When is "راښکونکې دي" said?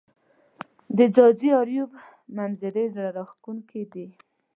3.17-4.07